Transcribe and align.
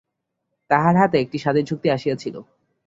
তাহার 0.69 0.95
হাতে 0.97 1.17
একটি 1.19 1.37
স্বাধীন 1.39 1.65
শক্তি 1.65 1.87
আসিয়াছিল। 1.89 2.35